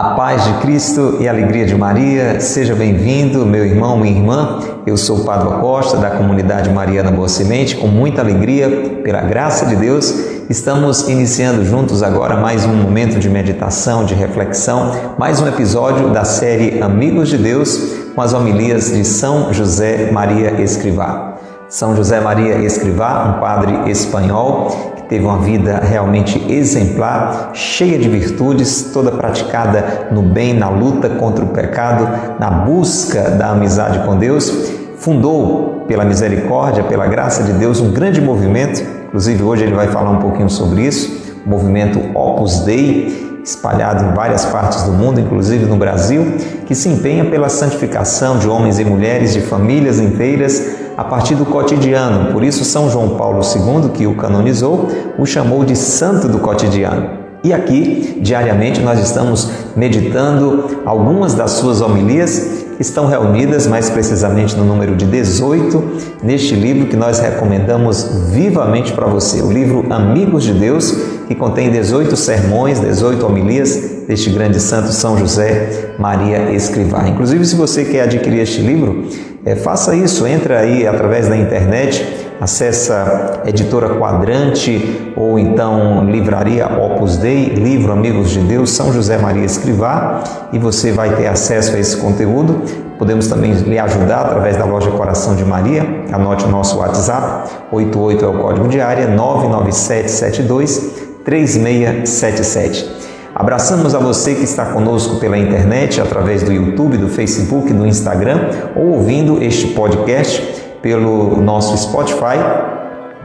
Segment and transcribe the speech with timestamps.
[0.00, 4.58] A paz de Cristo e a alegria de Maria, seja bem-vindo, meu irmão, minha irmã.
[4.86, 7.76] Eu sou o Padre Costa, da comunidade Mariana Boa Semente.
[7.76, 13.30] Com muita alegria, pela graça de Deus, estamos iniciando juntos agora mais um momento de
[13.30, 17.78] meditação, de reflexão, mais um episódio da série Amigos de Deus,
[18.16, 21.36] com as homilias de São José Maria Escrivá.
[21.68, 28.90] São José Maria Escrivá, um padre espanhol teve uma vida realmente exemplar, cheia de virtudes,
[28.92, 34.79] toda praticada no bem, na luta contra o pecado, na busca da amizade com Deus.
[35.00, 40.10] Fundou, pela misericórdia, pela graça de Deus, um grande movimento, inclusive hoje ele vai falar
[40.10, 45.64] um pouquinho sobre isso, o movimento Opus Dei, espalhado em várias partes do mundo, inclusive
[45.64, 46.34] no Brasil,
[46.66, 51.46] que se empenha pela santificação de homens e mulheres, de famílias inteiras, a partir do
[51.46, 52.30] cotidiano.
[52.30, 54.86] Por isso, São João Paulo II, que o canonizou,
[55.18, 57.20] o chamou de santo do cotidiano.
[57.42, 64.64] E aqui, diariamente, nós estamos meditando algumas das suas homilias estão reunidas, mais precisamente no
[64.64, 65.84] número de 18,
[66.22, 70.90] neste livro que nós recomendamos vivamente para você, o livro Amigos de Deus,
[71.28, 77.06] que contém 18 sermões, 18 homilias deste grande santo São José Maria Escrivá.
[77.06, 79.04] Inclusive, se você quer adquirir este livro,
[79.44, 87.18] é, faça isso, entra aí através da internet, acessa editora Quadrante ou então livraria Opus
[87.18, 91.78] Dei, livro Amigos de Deus, São José Maria Escrivá, e você vai ter acesso a
[91.78, 92.62] esse conteúdo.
[92.98, 95.86] Podemos também lhe ajudar através da loja Coração de Maria.
[96.10, 103.10] Anote o nosso WhatsApp, 88 é o código de área 99772 3677.
[103.34, 108.48] Abraçamos a você que está conosco pela internet, através do YouTube, do Facebook, do Instagram,
[108.74, 112.38] ou ouvindo este podcast pelo nosso Spotify,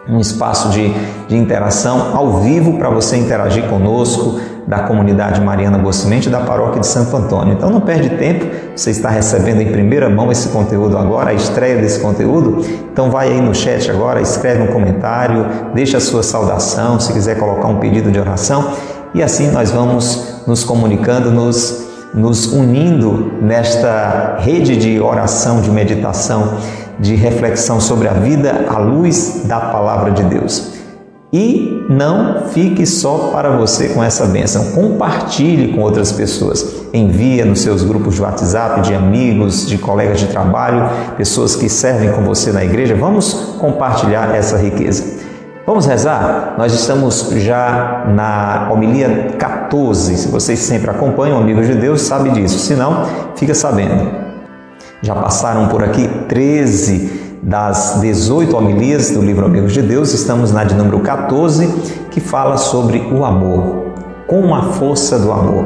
[0.08, 0.94] um espaço de,
[1.26, 6.86] de interação ao vivo para você interagir conosco, da comunidade Mariana Bossimente da paróquia de
[6.86, 7.54] Santo Antônio.
[7.54, 11.76] Então não perde tempo, você está recebendo em primeira mão esse conteúdo agora, a estreia
[11.76, 12.64] desse conteúdo.
[12.92, 17.36] Então vai aí no chat agora, escreve um comentário, deixa a sua saudação, se quiser
[17.36, 18.72] colocar um pedido de oração,
[19.14, 26.58] e assim nós vamos nos comunicando, nos nos unindo nesta rede de oração, de meditação,
[26.98, 30.76] de reflexão sobre a vida à luz da palavra de Deus.
[31.32, 36.86] E não fique só para você com essa bênção, compartilhe com outras pessoas.
[36.92, 42.12] Envia nos seus grupos de WhatsApp, de amigos, de colegas de trabalho, pessoas que servem
[42.12, 42.94] com você na igreja.
[42.94, 45.25] Vamos compartilhar essa riqueza.
[45.66, 46.54] Vamos rezar?
[46.56, 50.16] Nós estamos já na homilia 14.
[50.16, 52.56] Se vocês sempre acompanham, amigos de Deus, sabe disso.
[52.60, 53.04] Se não,
[53.34, 54.08] fica sabendo.
[55.02, 60.14] Já passaram por aqui 13 das 18 homilias do livro Amigos de Deus.
[60.14, 61.66] Estamos na de número 14,
[62.12, 63.86] que fala sobre o amor.
[64.28, 65.64] Com a força do amor.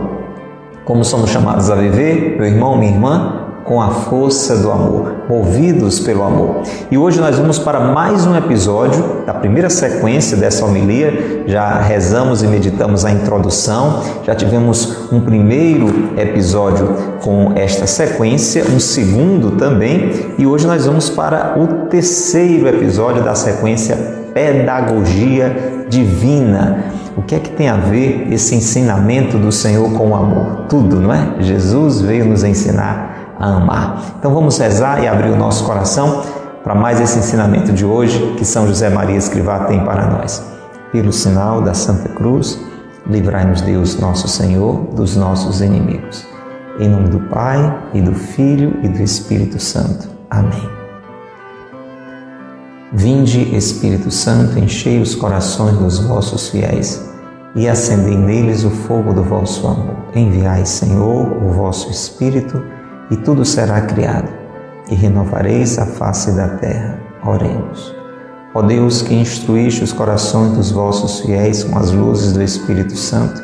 [0.87, 6.01] Como somos chamados a viver, meu irmão, minha irmã, com a força do amor, movidos
[6.01, 6.63] pelo amor.
[6.91, 11.45] E hoje nós vamos para mais um episódio da primeira sequência dessa homilia.
[11.47, 18.81] Já rezamos e meditamos a introdução, já tivemos um primeiro episódio com esta sequência, um
[18.81, 23.97] segundo também, e hoje nós vamos para o terceiro episódio da sequência
[24.35, 26.85] Pedagogia Divina.
[27.17, 30.67] O que é que tem a ver esse ensinamento do Senhor com o amor?
[30.69, 31.35] Tudo, não é?
[31.41, 33.10] Jesus veio nos ensinar
[33.41, 34.03] a amar.
[34.19, 36.23] Então vamos rezar e abrir o nosso coração
[36.63, 40.45] para mais esse ensinamento de hoje que São José Maria Escrivá tem para nós.
[40.93, 42.61] Pelo sinal da Santa Cruz,
[43.07, 46.27] livrai-nos Deus, nosso Senhor, dos nossos inimigos.
[46.79, 50.09] Em nome do Pai, e do Filho e do Espírito Santo.
[50.31, 50.69] Amém.
[52.93, 57.09] Vinde, Espírito Santo, enchei os corações dos vossos fiéis
[57.55, 59.97] e acendei neles o fogo do vosso amor.
[60.15, 62.63] Enviai, Senhor, o vosso Espírito,
[63.11, 64.29] e tudo será criado,
[64.91, 66.99] e renovareis a face da terra.
[67.25, 67.95] Oremos.
[68.55, 73.43] Ó Deus, que instruíste os corações dos vossos fiéis com as luzes do Espírito Santo,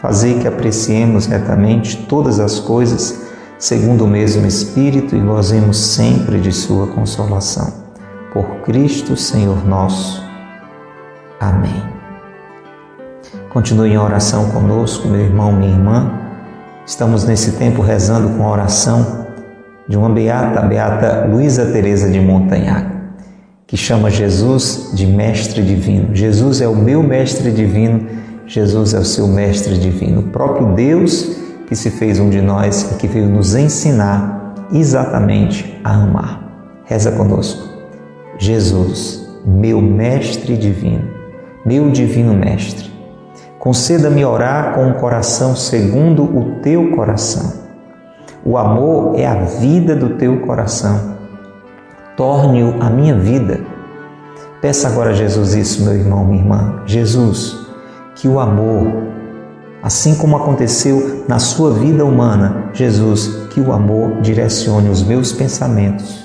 [0.00, 3.26] fazei que apreciemos retamente todas as coisas
[3.58, 7.72] segundo o mesmo Espírito e gozemos sempre de sua consolação
[8.32, 10.22] por Cristo Senhor nosso.
[11.40, 11.82] Amém.
[13.50, 16.25] Continue em oração conosco, meu irmão, minha irmã.
[16.86, 19.26] Estamos nesse tempo rezando com a oração
[19.88, 22.86] de uma beata, a beata Luísa Teresa de Montanhac,
[23.66, 26.14] que chama Jesus de mestre divino.
[26.14, 28.06] Jesus é o meu mestre divino,
[28.46, 31.36] Jesus é o seu mestre divino, o próprio Deus
[31.66, 36.82] que se fez um de nós e que veio nos ensinar exatamente a amar.
[36.84, 37.68] Reza conosco.
[38.38, 41.08] Jesus, meu Mestre divino,
[41.64, 42.88] meu divino Mestre,
[43.66, 47.52] conceda-me orar com o um coração segundo o teu coração.
[48.44, 51.16] O amor é a vida do teu coração.
[52.16, 53.58] Torne-o a minha vida.
[54.60, 56.82] Peça agora a Jesus isso, meu irmão, minha irmã.
[56.86, 57.66] Jesus,
[58.14, 58.86] que o amor,
[59.82, 66.24] assim como aconteceu na sua vida humana, Jesus, que o amor direcione os meus pensamentos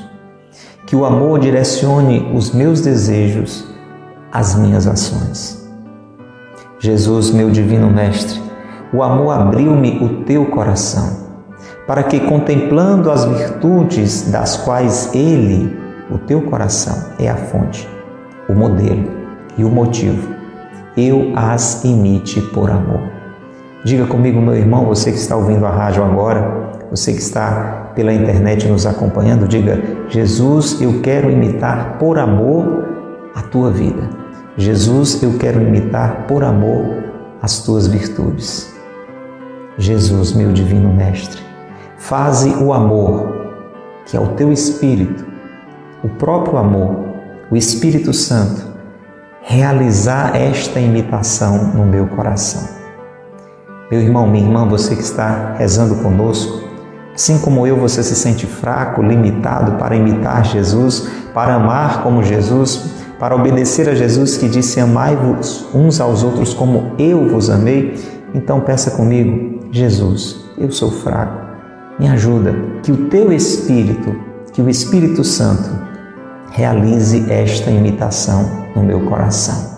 [0.85, 3.65] que o amor direcione os meus desejos,
[4.29, 5.60] as minhas ações.
[6.83, 8.41] Jesus, meu divino Mestre,
[8.91, 11.15] o amor abriu-me o teu coração,
[11.85, 15.77] para que, contemplando as virtudes das quais Ele,
[16.09, 17.87] o teu coração, é a fonte,
[18.49, 19.11] o modelo
[19.59, 20.27] e o motivo,
[20.97, 23.01] eu as imite por amor.
[23.83, 28.11] Diga comigo, meu irmão, você que está ouvindo a rádio agora, você que está pela
[28.11, 29.79] internet nos acompanhando, diga:
[30.09, 32.85] Jesus, eu quero imitar por amor
[33.35, 34.20] a tua vida.
[34.57, 37.03] Jesus, eu quero imitar por amor
[37.41, 38.73] as tuas virtudes.
[39.77, 41.41] Jesus, meu divino Mestre,
[41.97, 43.49] faze o amor,
[44.05, 45.25] que é o teu Espírito,
[46.03, 47.05] o próprio amor,
[47.49, 48.61] o Espírito Santo,
[49.41, 52.67] realizar esta imitação no meu coração.
[53.89, 56.61] Meu irmão, minha irmã, você que está rezando conosco,
[57.13, 63.00] Assim como eu, você se sente fraco, limitado para imitar Jesus, para amar como Jesus,
[63.21, 67.93] para obedecer a Jesus que disse: Amai-vos uns aos outros como eu vos amei.
[68.33, 71.39] Então peça comigo, Jesus, eu sou fraco,
[71.99, 74.15] me ajuda, que o teu Espírito,
[74.51, 75.69] que o Espírito Santo,
[76.51, 79.77] realize esta imitação no meu coração.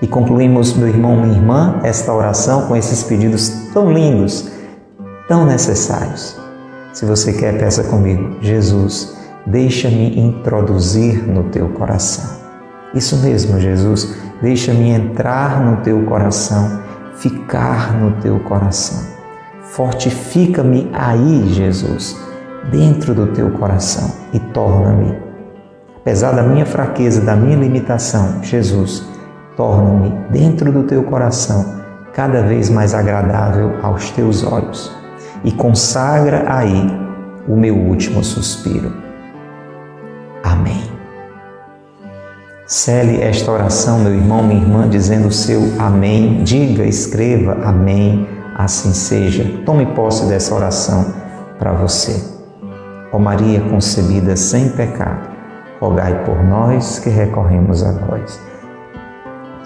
[0.00, 4.50] E concluímos, meu irmão, minha irmã, esta oração com esses pedidos tão lindos,
[5.28, 6.40] tão necessários.
[6.94, 8.38] Se você quer, peça comigo.
[8.40, 12.39] Jesus, deixa-me introduzir no teu coração.
[12.94, 16.82] Isso mesmo, Jesus, deixa-me entrar no teu coração,
[17.14, 19.08] ficar no teu coração.
[19.62, 22.20] Fortifica-me aí, Jesus,
[22.70, 25.16] dentro do teu coração e torna-me,
[25.96, 29.08] apesar da minha fraqueza, da minha limitação, Jesus,
[29.56, 31.80] torna-me dentro do teu coração
[32.12, 34.92] cada vez mais agradável aos teus olhos
[35.44, 36.90] e consagra aí
[37.46, 38.92] o meu último suspiro.
[40.42, 40.89] Amém.
[42.70, 46.44] Cele esta oração, meu irmão, minha irmã, dizendo o seu amém.
[46.44, 49.60] Diga, escreva amém, assim seja.
[49.66, 51.12] Tome posse dessa oração
[51.58, 52.22] para você.
[53.12, 55.28] Ó Maria concebida sem pecado,
[55.80, 58.40] rogai por nós que recorremos a vós.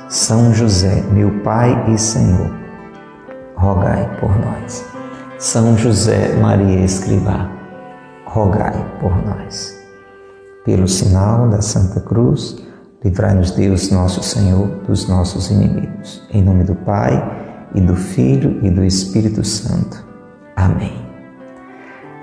[0.08, 2.50] São José, meu Pai e Senhor,
[3.54, 4.82] rogai por nós.
[5.36, 7.50] São José Maria Escrivá,
[8.24, 9.78] rogai por nós.
[10.64, 12.63] Pelo sinal da Santa Cruz,
[13.04, 16.22] livrai-nos Deus nosso Senhor dos nossos inimigos.
[16.32, 17.42] Em nome do Pai,
[17.74, 20.04] e do Filho e do Espírito Santo.
[20.56, 20.94] Amém.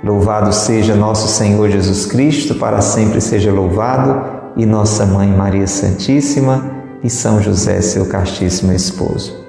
[0.04, 6.64] Louvado seja nosso Senhor Jesus Cristo, para sempre seja louvado, e nossa Mãe Maria Santíssima
[7.04, 9.40] e São José, seu castíssimo esposo.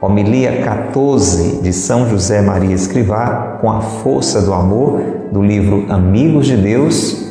[0.00, 6.46] Homilia 14 de São José Maria Escrivá, com a força do amor, do livro Amigos
[6.46, 7.30] de Deus,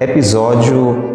[0.00, 1.09] episódio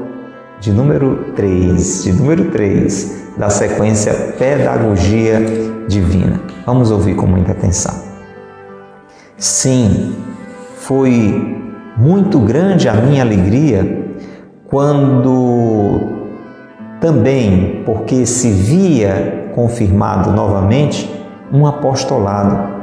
[0.60, 5.40] de número 3, de número 3 da sequência Pedagogia
[5.88, 6.40] Divina.
[6.66, 7.94] Vamos ouvir com muita atenção.
[9.38, 10.16] Sim,
[10.78, 11.62] foi
[11.98, 14.06] muito grande a minha alegria
[14.68, 16.00] quando
[17.00, 21.14] também, porque se via confirmado novamente
[21.52, 22.76] um apostolado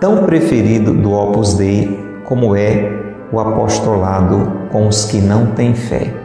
[0.00, 2.90] tão preferido do Opus Dei como é
[3.30, 6.23] o apostolado com os que não têm fé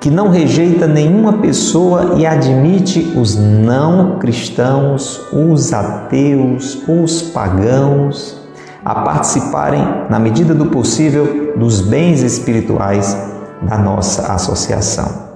[0.00, 8.40] que não rejeita nenhuma pessoa e admite os não cristãos, os ateus, os pagãos
[8.82, 13.14] a participarem, na medida do possível, dos bens espirituais
[13.60, 15.28] da nossa associação.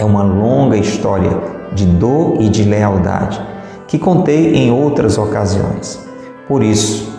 [0.00, 1.30] É uma longa história
[1.72, 3.40] de dor e de lealdade
[3.86, 6.04] que contei em outras ocasiões.
[6.48, 7.12] Por isso,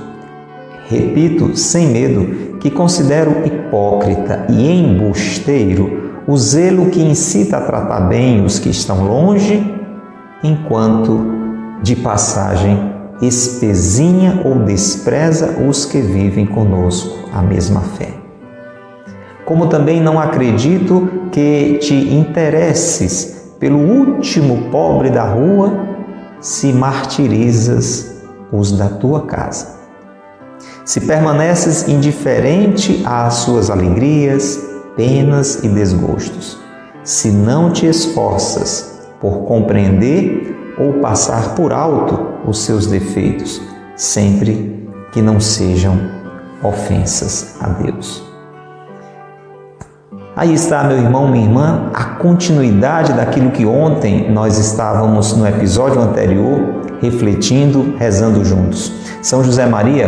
[0.89, 8.43] repito sem medo que considero hipócrita e embusteiro o zelo que incita a tratar bem
[8.43, 9.73] os que estão longe,
[10.43, 11.25] enquanto
[11.81, 18.09] de passagem espezinha ou despreza os que vivem conosco a mesma fé.
[19.45, 25.71] Como também não acredito que te interesses pelo último pobre da rua
[26.39, 29.77] se martirizas os da tua casa.
[30.83, 34.66] Se permaneces indiferente às suas alegrias,
[34.97, 36.57] penas e desgostos,
[37.03, 43.61] se não te esforças por compreender ou passar por alto os seus defeitos,
[43.95, 45.97] sempre que não sejam
[46.61, 48.23] ofensas a Deus.
[50.35, 56.01] Aí está, meu irmão, minha irmã, a continuidade daquilo que ontem nós estávamos no episódio
[56.01, 58.91] anterior refletindo, rezando juntos.
[59.21, 60.07] São José Maria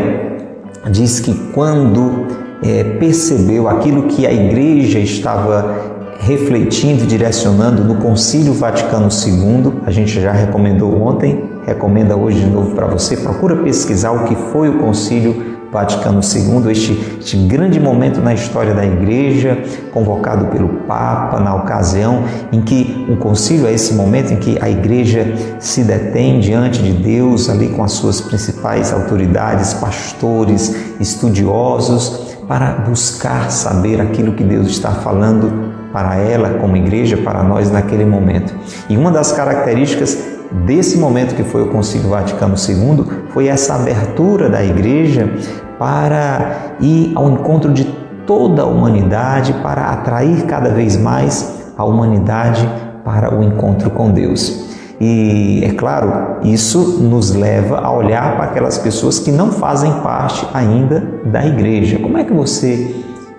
[0.91, 2.27] diz que quando
[2.63, 9.91] é, percebeu aquilo que a igreja estava refletindo e direcionando no Concílio Vaticano II, a
[9.91, 14.69] gente já recomendou ontem, recomenda hoje de novo para você, procura pesquisar o que foi
[14.69, 19.57] o Concílio Vaticano II, este, este, grande momento na história da Igreja,
[19.93, 24.69] convocado pelo Papa na ocasião em que o concílio é esse momento em que a
[24.69, 32.71] Igreja se detém diante de Deus, ali com as suas principais autoridades, pastores, estudiosos, para
[32.71, 38.55] buscar saber aquilo que Deus está falando para ela, como igreja, para nós naquele momento.
[38.89, 40.17] E uma das características
[40.65, 45.31] desse momento que foi o Concílio Vaticano II foi essa abertura da igreja
[45.77, 47.85] para ir ao encontro de
[48.25, 52.67] toda a humanidade, para atrair cada vez mais a humanidade
[53.05, 54.78] para o encontro com Deus.
[54.99, 60.45] E é claro, isso nos leva a olhar para aquelas pessoas que não fazem parte
[60.53, 61.97] ainda da igreja.
[61.99, 62.95] Como é que você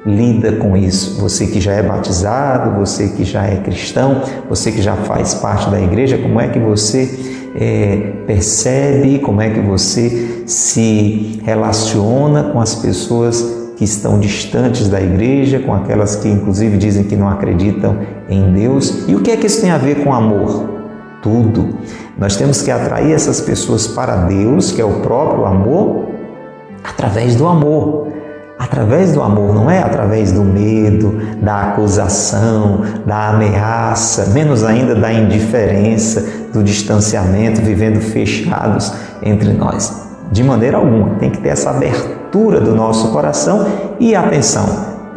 [0.06, 1.20] lida com isso?
[1.20, 5.68] Você que já é batizado, você que já é cristão, você que já faz parte
[5.68, 7.18] da igreja, como é que você
[7.54, 15.00] é, percebe, como é que você se relaciona com as pessoas que estão distantes da
[15.00, 17.98] igreja, com aquelas que inclusive dizem que não acreditam
[18.30, 19.04] em Deus?
[19.06, 20.79] E o que é que isso tem a ver com amor?
[21.22, 21.74] Tudo.
[22.18, 26.08] Nós temos que atrair essas pessoas para Deus, que é o próprio amor,
[26.82, 28.08] através do amor.
[28.58, 35.10] Através do amor, não é através do medo, da acusação, da ameaça, menos ainda da
[35.10, 36.22] indiferença,
[36.52, 40.06] do distanciamento, vivendo fechados entre nós.
[40.30, 43.66] De maneira alguma, tem que ter essa abertura do nosso coração
[43.98, 44.66] e atenção,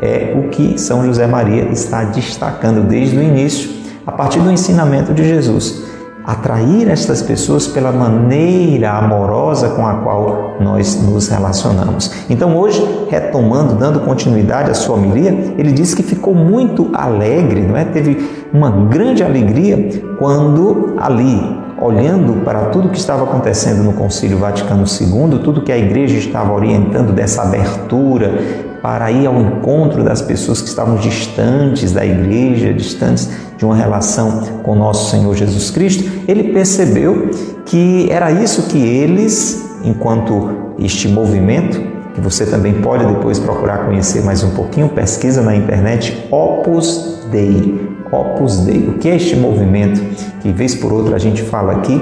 [0.01, 3.69] é o que São José Maria está destacando desde o início,
[4.07, 5.92] a partir do ensinamento de Jesus
[6.25, 12.25] atrair estas pessoas pela maneira amorosa com a qual nós nos relacionamos.
[12.29, 17.75] Então, hoje, retomando, dando continuidade à sua homilia, ele disse que ficou muito alegre, não
[17.75, 17.85] é?
[17.85, 24.83] Teve uma grande alegria quando ali, olhando para tudo que estava acontecendo no Concílio Vaticano
[24.83, 30.61] II, tudo que a igreja estava orientando dessa abertura para ir ao encontro das pessoas
[30.61, 36.51] que estavam distantes da igreja, distantes de uma relação com nosso Senhor Jesus Cristo, ele
[36.51, 37.31] percebeu
[37.65, 41.81] que era isso que eles, enquanto este movimento,
[42.13, 47.89] que você também pode depois procurar conhecer mais um pouquinho, pesquisa na internet Opus Dei.
[48.11, 48.89] Opus Dei.
[48.89, 50.01] O que é este movimento
[50.41, 52.01] que vez por outra a gente fala aqui?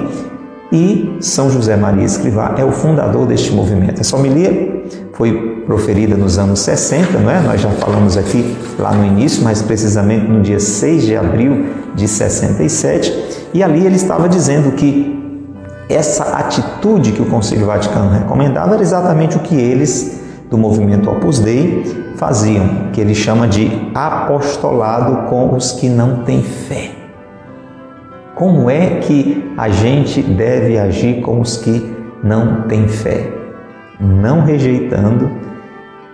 [0.72, 4.00] e São José Maria Escrivá é o fundador deste movimento.
[4.00, 4.71] Essa homilia
[5.22, 7.40] foi proferida nos anos 60, não é?
[7.40, 12.08] Nós já falamos aqui lá no início, mais precisamente no dia 6 de abril de
[12.08, 15.16] 67, e ali ele estava dizendo que
[15.88, 21.38] essa atitude que o Concílio Vaticano recomendava era exatamente o que eles do movimento Opus
[21.38, 21.84] Dei
[22.16, 26.90] faziam, que ele chama de apostolado com os que não têm fé.
[28.34, 33.41] Como é que a gente deve agir com os que não têm fé?
[34.02, 35.30] Não rejeitando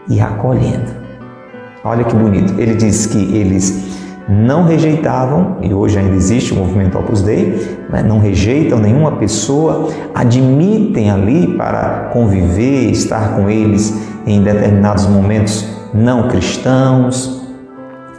[0.08, 0.92] e acolhendo.
[1.82, 2.52] Olha que bonito.
[2.60, 3.96] Ele diz que eles
[4.28, 8.02] não rejeitavam, e hoje ainda existe o movimento Opus Dei, né?
[8.02, 16.28] não rejeitam nenhuma pessoa, admitem ali para conviver, estar com eles em determinados momentos não
[16.28, 17.42] cristãos,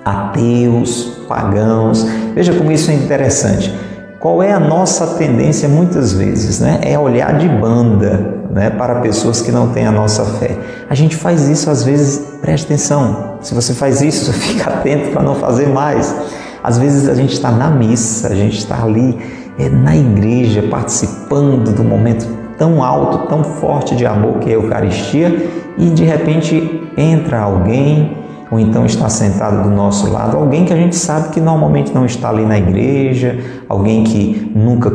[0.04, 2.04] ateus, pagãos.
[2.34, 3.72] Veja como isso é interessante.
[4.20, 6.60] Qual é a nossa tendência muitas vezes?
[6.60, 6.80] Né?
[6.82, 10.58] É olhar de banda né, para pessoas que não têm a nossa fé.
[10.90, 15.24] A gente faz isso às vezes, preste atenção, se você faz isso, fica atento para
[15.24, 16.14] não fazer mais.
[16.62, 19.18] Às vezes a gente está na missa, a gente está ali
[19.58, 24.56] é, na igreja, participando do momento tão alto, tão forte de amor que é a
[24.56, 28.18] Eucaristia, e de repente entra alguém
[28.52, 32.04] ou então está sentado do nosso lado alguém que a gente sabe que normalmente não
[32.04, 33.40] está ali na igreja,
[33.70, 34.90] alguém que nunca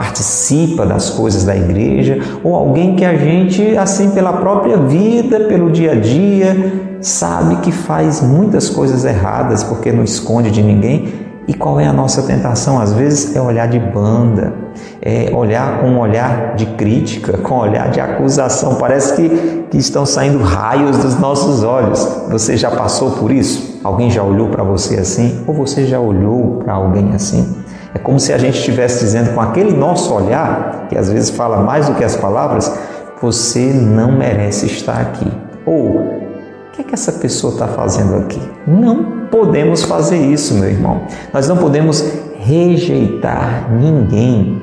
[0.00, 5.70] participa das coisas da igreja, ou alguém que a gente, assim, pela própria vida, pelo
[5.70, 11.12] dia a dia, sabe que faz muitas coisas erradas porque não esconde de ninguém.
[11.46, 12.80] E qual é a nossa tentação?
[12.80, 14.54] Às vezes é olhar de banda,
[15.02, 18.76] é olhar com um olhar de crítica, com um olhar de acusação.
[18.76, 22.08] Parece que, que estão saindo raios dos nossos olhos.
[22.30, 23.78] Você já passou por isso?
[23.84, 25.44] Alguém já olhou para você assim?
[25.46, 27.60] Ou você já olhou para alguém assim?
[27.94, 31.58] É como se a gente estivesse dizendo com aquele nosso olhar, que às vezes fala
[31.58, 32.72] mais do que as palavras,
[33.20, 35.30] você não merece estar aqui.
[35.66, 38.40] Ou, o que é que essa pessoa está fazendo aqui?
[38.66, 41.02] Não podemos fazer isso, meu irmão.
[41.32, 42.04] Nós não podemos
[42.38, 44.62] rejeitar ninguém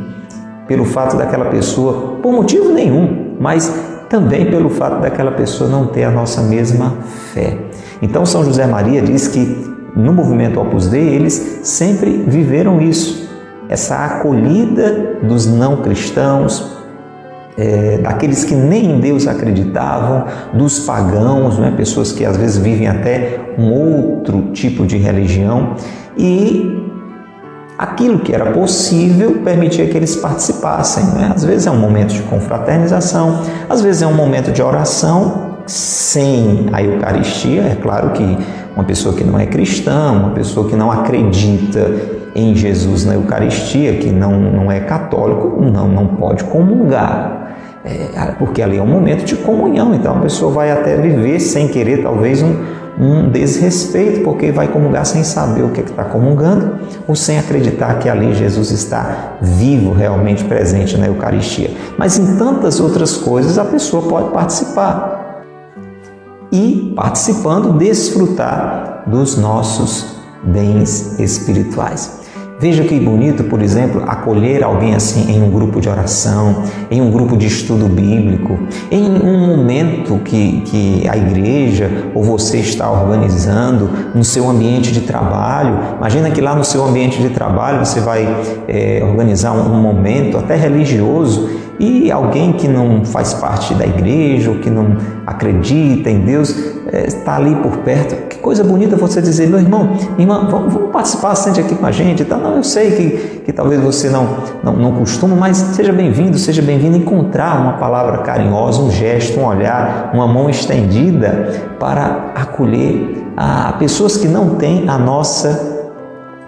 [0.67, 3.71] pelo fato daquela pessoa, por motivo nenhum, mas
[4.09, 6.97] também pelo fato daquela pessoa não ter a nossa mesma
[7.33, 7.57] fé.
[8.01, 13.27] Então, São José Maria diz que no movimento Opus Dei eles sempre viveram isso,
[13.67, 16.77] essa acolhida dos não cristãos,
[17.57, 21.73] é, daqueles que nem em Deus acreditavam, dos pagãos, né?
[21.75, 25.75] pessoas que às vezes vivem até um outro tipo de religião
[26.15, 26.77] e
[27.77, 31.03] aquilo que era possível permitia que eles participassem.
[31.05, 31.31] Né?
[31.35, 36.67] Às vezes é um momento de confraternização, às vezes é um momento de oração sem
[36.71, 37.63] a Eucaristia.
[37.63, 38.37] É claro que
[38.77, 41.91] uma pessoa que não é cristã, uma pessoa que não acredita
[42.35, 47.47] em Jesus na Eucaristia, que não, não é católico, não, não pode comungar
[47.87, 51.69] é, porque ali é um momento de comunhão, então a pessoa vai até viver sem
[51.69, 52.55] querer, talvez, um,
[52.99, 57.99] um desrespeito, porque vai comungar sem saber o que é está comungando, ou sem acreditar
[57.99, 61.71] que ali Jesus está vivo, realmente presente na Eucaristia.
[61.97, 65.26] Mas em tantas outras coisas a pessoa pode participar
[66.51, 72.17] e, participando, desfrutar dos nossos bens espirituais.
[72.59, 77.11] Veja que bonito, por exemplo, acolher alguém assim em um grupo de oração, em um
[77.11, 78.57] grupo de estudo bíblico,
[78.89, 85.01] em um momento que, que a igreja ou você está organizando no seu ambiente de
[85.01, 85.77] trabalho.
[85.97, 88.27] Imagina que lá no seu ambiente de trabalho você vai
[88.67, 94.49] é, organizar um, um momento até religioso e alguém que não faz parte da igreja
[94.49, 96.55] ou que não acredita em Deus
[96.91, 98.15] é, está ali por perto.
[98.27, 102.25] Que coisa bonita você dizer, meu irmão, irmã, vamos, participar, sente aqui com a gente.
[102.25, 102.37] Tá?
[102.37, 104.27] Não, eu sei que, que talvez você não,
[104.63, 109.45] não, não costuma, mas seja bem-vindo, seja bem-vindo encontrar uma palavra carinhosa, um gesto, um
[109.45, 115.77] olhar, uma mão estendida para acolher a pessoas que não têm a nossa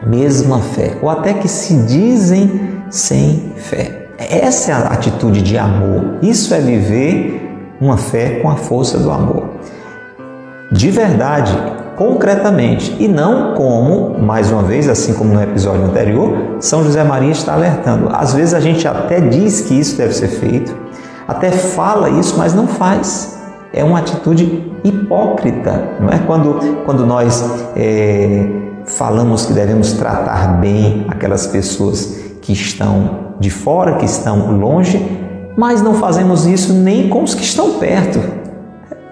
[0.06, 3.99] mesma fé, ou até que se dizem sem fé.
[4.20, 6.18] Essa é a atitude de amor.
[6.22, 9.52] Isso é viver uma fé com a força do amor.
[10.74, 11.58] De verdade,
[11.96, 17.32] concretamente, e não como, mais uma vez, assim como no episódio anterior, São José Maria
[17.32, 18.10] está alertando.
[18.12, 20.76] Às vezes a gente até diz que isso deve ser feito,
[21.26, 23.40] até fala isso, mas não faz.
[23.72, 26.20] É uma atitude hipócrita, não é?
[26.20, 27.44] Quando, quando nós
[27.76, 28.46] é,
[28.86, 35.06] falamos que devemos tratar bem aquelas pessoas que estão de fora, que estão longe,
[35.58, 38.20] mas não fazemos isso nem com os que estão perto.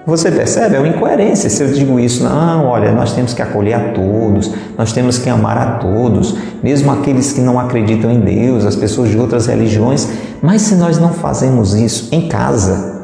[0.07, 0.77] Você percebe?
[0.77, 2.23] É uma incoerência se eu digo isso.
[2.23, 6.89] Não, olha, nós temos que acolher a todos, nós temos que amar a todos, mesmo
[6.89, 10.07] aqueles que não acreditam em Deus, as pessoas de outras religiões.
[10.41, 13.01] Mas se nós não fazemos isso em casa,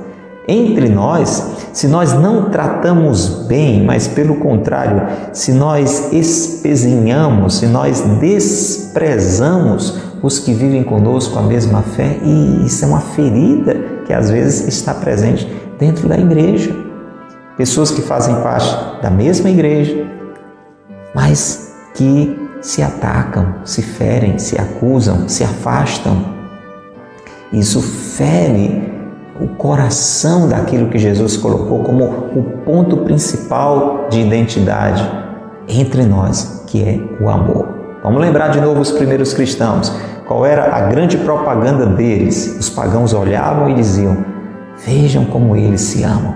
[0.47, 5.01] entre nós, se nós não tratamos bem, mas pelo contrário,
[5.33, 12.85] se nós espezinhamos, se nós desprezamos os que vivem conosco a mesma fé, e isso
[12.85, 15.45] é uma ferida que às vezes está presente
[15.77, 16.73] dentro da igreja.
[17.57, 20.07] Pessoas que fazem parte da mesma igreja,
[21.13, 26.25] mas que se atacam, se ferem, se acusam, se afastam.
[27.51, 28.91] Isso fere
[29.41, 35.03] o coração daquilo que Jesus colocou como o ponto principal de identidade
[35.67, 37.82] entre nós, que é o amor.
[38.03, 39.89] Vamos lembrar de novo os primeiros cristãos.
[40.27, 42.57] Qual era a grande propaganda deles?
[42.59, 44.17] Os pagãos olhavam e diziam:
[44.85, 46.35] Vejam como eles se amam.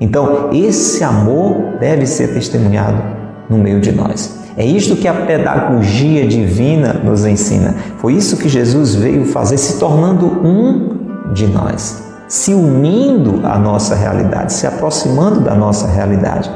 [0.00, 3.00] Então, esse amor deve ser testemunhado
[3.48, 4.40] no meio de nós.
[4.56, 7.76] É isto que a pedagogia divina nos ensina.
[7.98, 13.94] Foi isso que Jesus veio fazer, se tornando um de nós, se unindo à nossa
[13.94, 16.50] realidade, se aproximando da nossa realidade.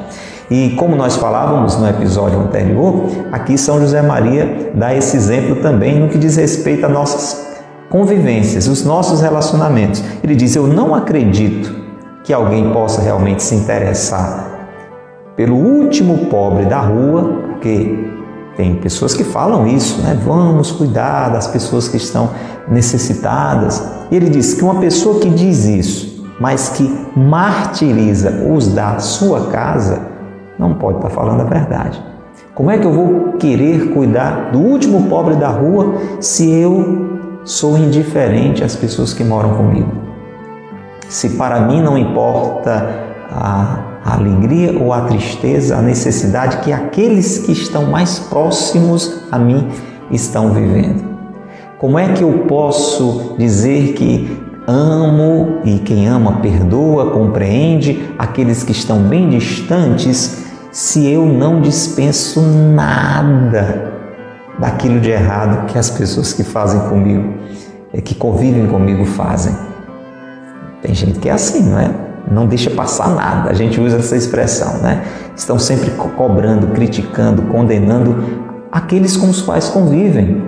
[0.51, 6.01] E como nós falávamos no episódio anterior, aqui São José Maria dá esse exemplo também
[6.01, 7.47] no que diz respeito a nossas
[7.89, 10.03] convivências, os nossos relacionamentos.
[10.25, 11.73] Ele diz: Eu não acredito
[12.25, 14.51] que alguém possa realmente se interessar
[15.37, 18.11] pelo último pobre da rua, porque
[18.57, 20.19] tem pessoas que falam isso, né?
[20.27, 22.31] Vamos cuidar das pessoas que estão
[22.69, 23.83] necessitadas.
[24.11, 29.47] E ele diz que uma pessoa que diz isso, mas que martiriza os da sua
[29.47, 30.10] casa,
[30.61, 32.01] não pode estar falando a verdade.
[32.55, 37.79] Como é que eu vou querer cuidar do último pobre da rua se eu sou
[37.79, 39.91] indiferente às pessoas que moram comigo?
[41.09, 42.87] Se para mim não importa
[43.31, 49.39] a, a alegria ou a tristeza, a necessidade que aqueles que estão mais próximos a
[49.39, 49.67] mim
[50.11, 51.03] estão vivendo.
[51.79, 58.73] Como é que eu posso dizer que amo e quem ama perdoa, compreende aqueles que
[58.73, 63.93] estão bem distantes, se eu não dispenso nada
[64.59, 67.35] daquilo de errado que as pessoas que fazem comigo,
[68.05, 69.57] que convivem comigo fazem?
[70.83, 72.11] Tem gente que é assim, não é?
[72.31, 73.51] não deixa passar nada.
[73.51, 75.03] A gente usa essa expressão, né?
[75.37, 78.25] Estão sempre cobrando, criticando, condenando
[78.71, 80.43] aqueles com os quais convivem.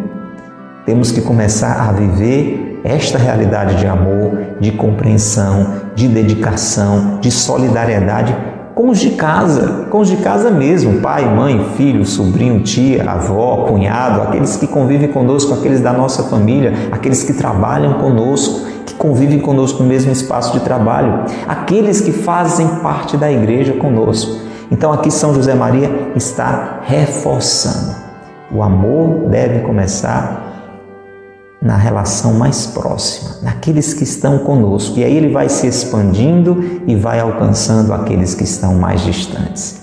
[0.87, 8.35] Temos que começar a viver esta realidade de amor, de compreensão, de dedicação, de solidariedade
[8.74, 13.66] com os de casa, com os de casa mesmo, pai, mãe, filho, sobrinho, tia, avó,
[13.68, 19.38] cunhado, aqueles que convivem conosco, aqueles da nossa família, aqueles que trabalham conosco, que convivem
[19.38, 24.40] conosco no mesmo espaço de trabalho, aqueles que fazem parte da igreja conosco.
[24.70, 27.94] Então aqui São José Maria está reforçando.
[28.50, 30.41] O amor deve começar
[31.62, 34.98] na relação mais próxima, naqueles que estão conosco.
[34.98, 39.81] E aí ele vai se expandindo e vai alcançando aqueles que estão mais distantes.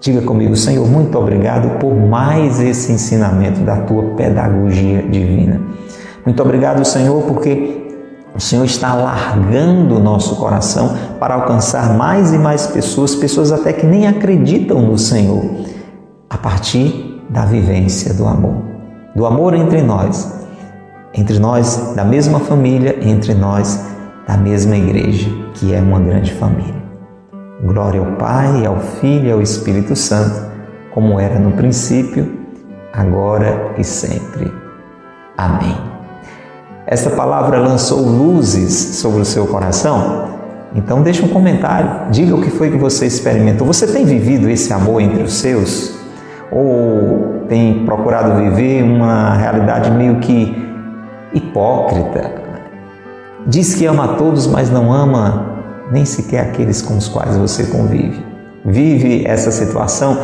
[0.00, 5.60] Diga comigo, Senhor, muito obrigado por mais esse ensinamento da tua pedagogia divina.
[6.26, 7.82] Muito obrigado, Senhor, porque
[8.34, 13.72] o Senhor está alargando o nosso coração para alcançar mais e mais pessoas, pessoas até
[13.72, 15.44] que nem acreditam no Senhor,
[16.28, 18.56] a partir da vivência do amor.
[19.14, 20.41] Do amor entre nós,
[21.14, 23.84] entre nós da mesma família, entre nós
[24.26, 26.82] da mesma igreja, que é uma grande família.
[27.62, 30.50] Glória ao Pai, ao Filho e ao Espírito Santo,
[30.92, 32.30] como era no princípio,
[32.92, 34.52] agora e sempre.
[35.36, 35.76] Amém.
[36.86, 40.30] Esta palavra lançou luzes sobre o seu coração?
[40.74, 43.66] Então deixe um comentário, diga o que foi que você experimentou.
[43.66, 45.94] Você tem vivido esse amor entre os seus?
[46.50, 50.71] Ou tem procurado viver uma realidade meio que
[51.34, 52.30] hipócrita.
[53.46, 55.52] Diz que ama a todos, mas não ama
[55.90, 58.24] nem sequer aqueles com os quais você convive.
[58.64, 60.18] Vive essa situação,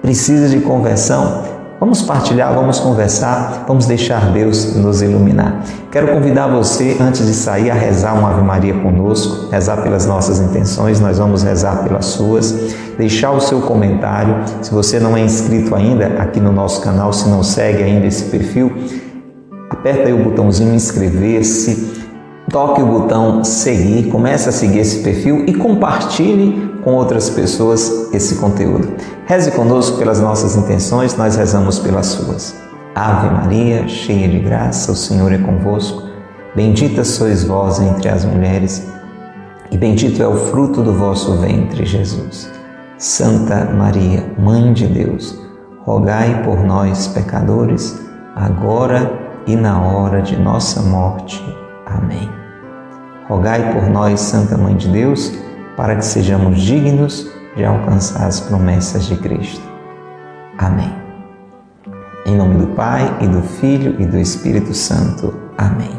[0.00, 1.42] precisa de conversão.
[1.80, 5.64] Vamos partilhar, vamos conversar, vamos deixar Deus nos iluminar.
[5.90, 10.38] Quero convidar você, antes de sair, a rezar uma Ave Maria conosco, rezar pelas nossas
[10.38, 14.44] intenções, nós vamos rezar pelas suas, deixar o seu comentário.
[14.62, 18.26] Se você não é inscrito ainda aqui no nosso canal, se não segue ainda esse
[18.26, 18.72] perfil,
[19.82, 21.92] aperta aí o botãozinho inscrever-se,
[22.48, 28.36] toque o botão seguir, comece a seguir esse perfil e compartilhe com outras pessoas esse
[28.36, 28.94] conteúdo.
[29.26, 32.54] Reze conosco pelas nossas intenções, nós rezamos pelas suas.
[32.94, 36.04] Ave Maria, cheia de graça, o Senhor é convosco.
[36.54, 38.86] Bendita sois vós entre as mulheres,
[39.72, 42.48] e bendito é o fruto do vosso ventre, Jesus.
[42.98, 45.36] Santa Maria, Mãe de Deus,
[45.80, 47.98] rogai por nós, pecadores,
[48.36, 51.42] agora e na hora de nossa morte.
[51.86, 52.28] Amém.
[53.28, 55.32] Rogai por nós, Santa Mãe de Deus,
[55.76, 59.62] para que sejamos dignos de alcançar as promessas de Cristo.
[60.58, 60.92] Amém.
[62.24, 65.34] Em nome do Pai e do Filho e do Espírito Santo.
[65.58, 65.90] Amém.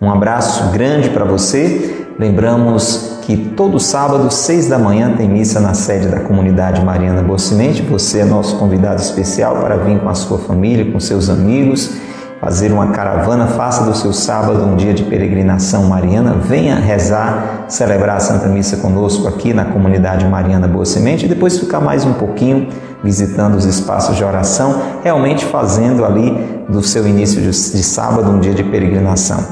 [0.00, 2.06] Um abraço grande para você.
[2.18, 7.38] Lembramos que todo sábado, seis da manhã, tem missa na sede da comunidade Mariana Boa
[7.38, 11.96] Você é nosso convidado especial para vir com a sua família, com seus amigos,
[12.40, 13.46] fazer uma caravana.
[13.46, 16.34] Faça do seu sábado um dia de peregrinação mariana.
[16.34, 21.58] Venha rezar, celebrar a Santa Missa conosco aqui na comunidade Mariana Boa Semente e depois
[21.58, 22.68] ficar mais um pouquinho
[23.02, 28.54] visitando os espaços de oração, realmente fazendo ali do seu início de, sábado um dia
[28.54, 29.42] de peregrinação.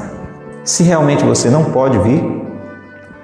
[0.64, 2.22] Se realmente você não pode vir,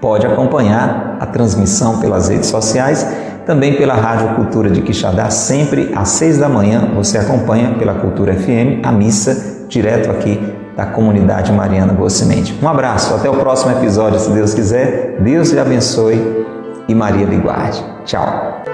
[0.00, 3.06] pode acompanhar a transmissão pelas redes sociais,
[3.44, 8.32] também pela Rádio Cultura de Quixadá, sempre às seis da manhã você acompanha pela Cultura
[8.32, 10.40] FM a missa direto aqui
[10.76, 12.56] da comunidade Mariana Boa Semente.
[12.62, 15.18] Um abraço, até o próximo episódio, se Deus quiser.
[15.20, 16.46] Deus lhe abençoe
[16.88, 17.84] e Maria lhe guarde.
[18.04, 18.73] Tchau.